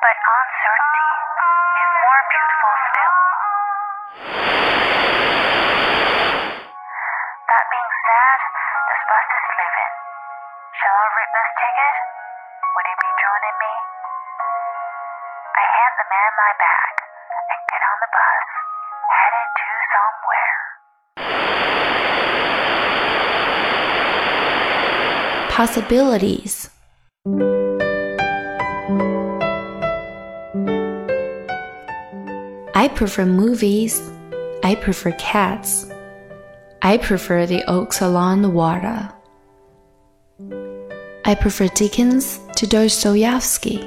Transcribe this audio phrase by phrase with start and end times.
[0.00, 1.12] but uncertainty
[1.76, 3.16] is more beautiful still.
[7.52, 8.40] That being said,
[8.88, 9.92] this bus is leaving.
[10.80, 11.94] Shall I rip this ticket?
[12.64, 13.74] Would you be joining me?
[15.52, 16.94] I hand the man my bag
[17.52, 18.40] and get on the bus,
[19.04, 20.56] headed to somewhere.
[25.52, 26.72] Possibilities.
[32.80, 34.00] I prefer movies.
[34.64, 35.86] I prefer cats.
[36.80, 39.12] I prefer the oaks along the water.
[41.26, 43.86] I prefer Dickens to Dostoevsky.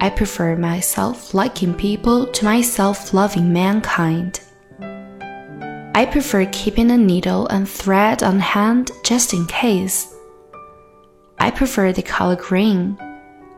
[0.00, 4.38] I prefer myself liking people to myself loving mankind.
[4.80, 10.14] I prefer keeping a needle and thread on hand just in case.
[11.40, 12.96] I prefer the color green.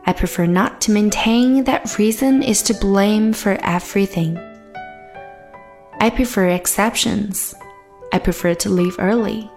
[0.05, 4.37] I prefer not to maintain that reason is to blame for everything.
[5.99, 7.55] I prefer exceptions.
[8.11, 9.49] I prefer to leave early.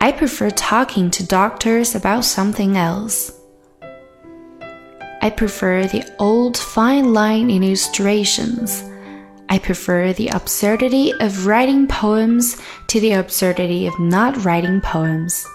[0.00, 3.38] I prefer talking to doctors about something else.
[5.22, 8.82] I prefer the old fine line illustrations.
[9.48, 15.46] I prefer the absurdity of writing poems to the absurdity of not writing poems.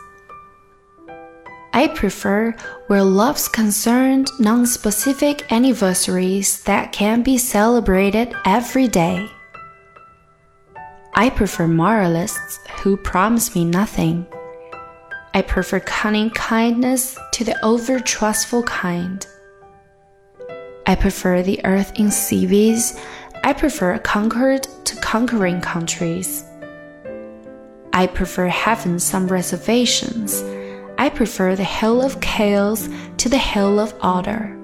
[1.75, 2.55] I prefer,
[2.87, 9.29] where love's concerned, non specific anniversaries that can be celebrated every day.
[11.15, 14.25] I prefer moralists who promise me nothing.
[15.33, 19.27] I prefer cunning kindness to the over trustful kind.
[20.88, 22.97] I prefer the earth in CVs.
[23.44, 26.45] I prefer conquered to conquering countries.
[27.91, 30.41] I prefer having some reservations.
[30.97, 34.57] I prefer the hill of chaos to the hill of order.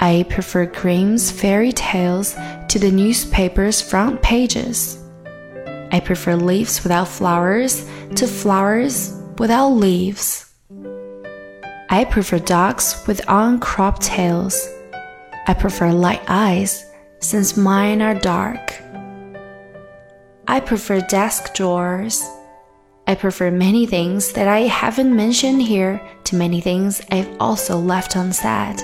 [0.00, 2.36] I prefer Grimm's fairy tales
[2.68, 5.02] to the newspaper's front pages.
[5.90, 7.84] I prefer leaves without flowers
[8.14, 10.52] to flowers without leaves.
[11.90, 14.68] I prefer dogs with uncropped tails.
[15.48, 16.84] I prefer light eyes
[17.20, 18.74] since mine are dark.
[20.46, 22.22] I prefer desk drawers.
[23.08, 28.16] I prefer many things that I haven't mentioned here to many things I've also left
[28.16, 28.82] unsaid.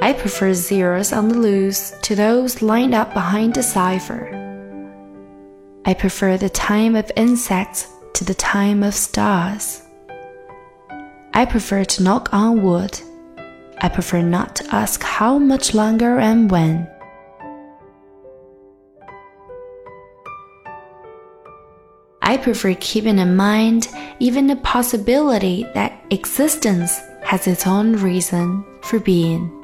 [0.00, 4.24] I prefer zeros on the loose to those lined up behind a cipher.
[5.84, 9.82] I prefer the time of insects to the time of stars.
[11.34, 12.98] I prefer to knock on wood.
[13.82, 16.88] I prefer not to ask how much longer and when.
[22.26, 28.98] I prefer keeping in mind even the possibility that existence has its own reason for
[28.98, 29.63] being.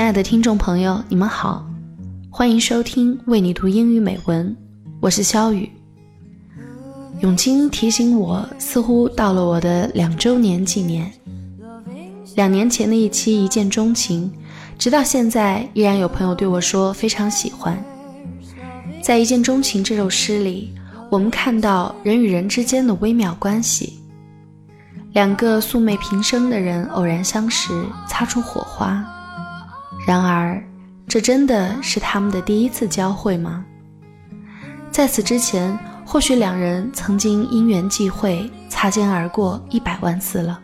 [0.00, 1.62] 亲爱的听众朋友，你们好，
[2.30, 4.56] 欢迎收听为你读英语美文，
[4.98, 5.70] 我是肖雨。
[7.20, 11.12] 永清提醒我，似乎到了我的两周年纪念。
[12.34, 14.32] 两年前的一期《一见钟情》，
[14.78, 17.78] 直到现在依然有朋友对我说非常喜欢。
[19.02, 20.72] 在《一见钟情》这首诗里，
[21.10, 24.00] 我们看到人与人之间的微妙关系，
[25.12, 29.06] 两个素昧平生的人偶然相识，擦出火花。
[30.10, 30.60] 然而，
[31.06, 33.64] 这真的是他们的第一次交汇吗？
[34.90, 40.60] 在此之前，或许两人曾经因缘际会擦肩而过一百万次了。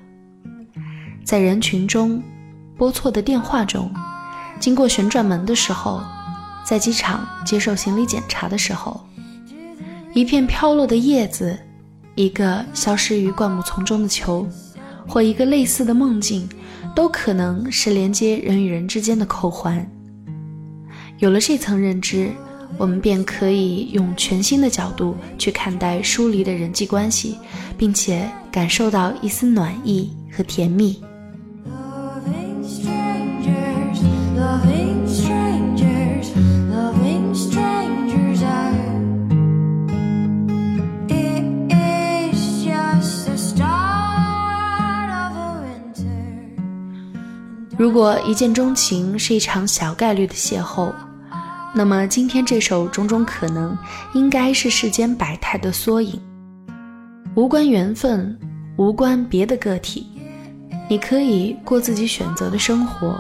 [1.24, 2.20] 在人群中，
[2.76, 3.88] 拨错的电话中，
[4.58, 6.02] 经过旋转门的时候，
[6.64, 9.00] 在机场接受行李检查的时候，
[10.12, 11.56] 一片飘落的叶子，
[12.16, 14.44] 一个消失于灌木丛中的球，
[15.06, 16.48] 或一个类似的梦境。
[16.96, 19.86] 都可能是连接人与人之间的扣环。
[21.18, 22.30] 有了这层认知，
[22.78, 27.36] 我们便可以用全新的角度去看待疏离的人际关系，
[27.76, 30.98] 并且感受到一丝暖意和甜蜜。
[47.96, 50.92] 如果一见钟情是一场小概率的邂逅，
[51.74, 53.74] 那么今天这首种种可能，
[54.12, 56.20] 应该是世间百态的缩影。
[57.34, 58.38] 无关缘分，
[58.76, 60.06] 无关别的个体，
[60.90, 63.18] 你可以过自己选择的生活。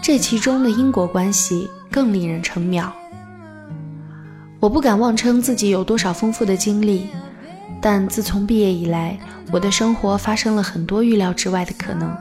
[0.00, 2.90] 这其中的因果关系更令人称妙。
[4.58, 7.08] 我不敢妄称自己有多少丰富的经历，
[7.78, 9.18] 但自从毕业以来，
[9.52, 12.16] 我的生活发生了很多预料之外的可能。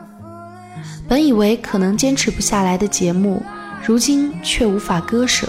[1.07, 3.43] 本以为可能坚持不下来的节目，
[3.85, 5.47] 如今却无法割舍；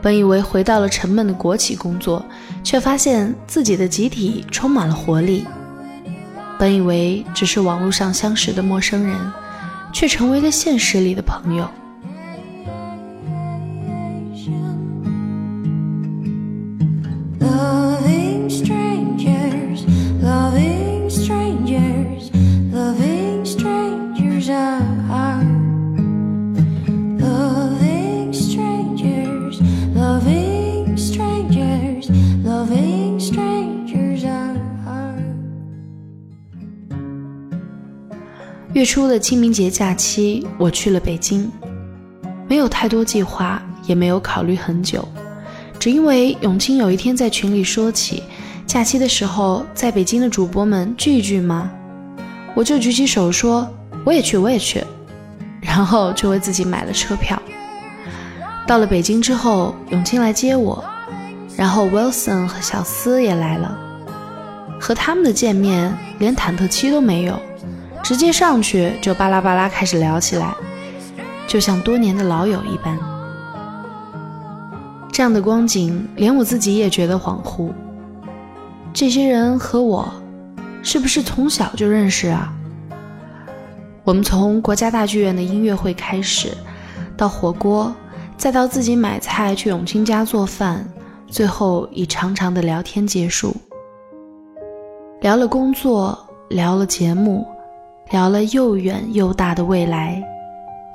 [0.00, 2.24] 本以为回到了沉闷的国企工作，
[2.62, 5.44] 却发现自己的集体充满了活力；
[6.58, 9.18] 本以为只是网络上相识的陌生人，
[9.92, 11.68] 却成为了现实里的朋友。
[38.76, 41.50] 月初的清明节假期，我去了北京，
[42.46, 45.02] 没有太多计划，也没有考虑很久，
[45.78, 48.22] 只因为永清有一天在群里说起，
[48.66, 51.70] 假期的时候在北京的主播们聚一聚吗？
[52.54, 53.66] 我就举起手说
[54.04, 54.84] 我也去，我也去，
[55.62, 57.40] 然后就为自己买了车票。
[58.66, 60.84] 到了北京之后，永清来接我，
[61.56, 63.74] 然后 Wilson 和小思也来了，
[64.78, 67.40] 和他们的见面连忐忑期都没有。
[68.06, 70.54] 直接上去就巴拉巴拉开始聊起来，
[71.48, 72.96] 就像多年的老友一般。
[75.10, 77.72] 这样的光景，连我自己也觉得恍惚。
[78.92, 80.08] 这些人和我，
[80.84, 82.52] 是不是从小就认识啊？
[84.04, 86.56] 我们从国家大剧院的音乐会开始，
[87.16, 87.92] 到火锅，
[88.36, 90.88] 再到自己买菜去永清家做饭，
[91.26, 93.52] 最后以长长的聊天结束。
[95.22, 96.16] 聊了工作，
[96.50, 97.44] 聊了节目。
[98.10, 100.22] 聊了又远又大的未来，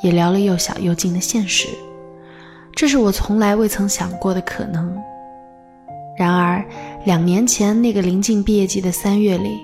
[0.01, 1.67] 也聊了又小又近的现实，
[2.73, 4.97] 这是我从来未曾想过的可能。
[6.17, 6.63] 然而，
[7.03, 9.59] 两年前那个临近毕业季的三月里，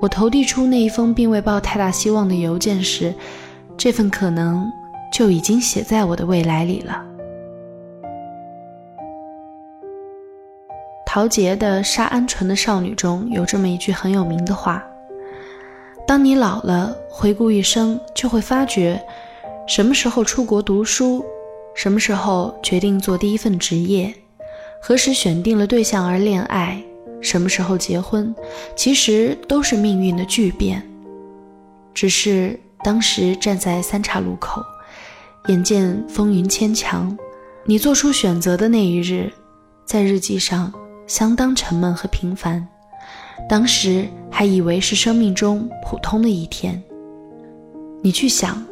[0.00, 3.14] 我投递出那一封并未抱太大希望的邮件时，
[3.76, 4.70] 这份可能
[5.12, 7.02] 就已经写在我的未来里了。
[11.06, 14.82] 陶杰的《杀鹌鹑的少女》中有这么一句很有名的话。
[16.12, 19.02] 当你老了，回顾一生，就会发觉，
[19.66, 21.24] 什么时候出国读书，
[21.74, 24.14] 什么时候决定做第一份职业，
[24.82, 26.78] 何时选定了对象而恋爱，
[27.22, 28.34] 什么时候结婚，
[28.76, 30.86] 其实都是命运的巨变。
[31.94, 34.62] 只是当时站在三岔路口，
[35.46, 37.16] 眼见风云牵强，
[37.64, 39.32] 你做出选择的那一日，
[39.86, 40.70] 在日记上
[41.06, 42.68] 相当沉闷和平凡。
[43.48, 46.82] 当时还以为是生命中普通的一天。
[48.00, 48.64] 你去想，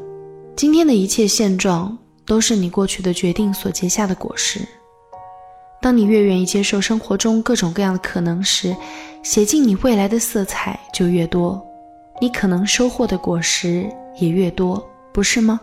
[0.57, 1.97] 今天的一切现状
[2.27, 4.61] 都是你过去的决定所结下的果实。
[5.83, 8.75] 当你越愿意接受生活中各种各样的可能时，
[9.23, 11.63] 写进你未来的色彩就越多，
[12.21, 13.87] 你可能收获的果实
[14.19, 15.61] 也越多，不是吗？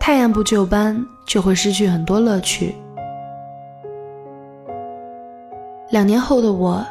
[0.00, 2.74] 太阳不就班，就会失去很多乐趣。
[5.90, 6.86] 两年后的我。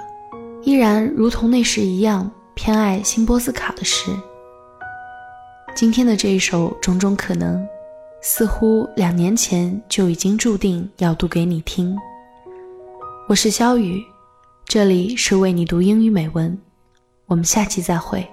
[0.67, 4.11] 依然如同那时一样偏爱辛波斯卡的诗。
[5.73, 7.57] 今天的这一首《种种可能》，
[8.21, 11.95] 似乎两年前就已经注定要读给你听。
[13.29, 14.03] 我是肖雨，
[14.65, 16.59] 这里是为你读英语美文，
[17.27, 18.27] 我们下期再会。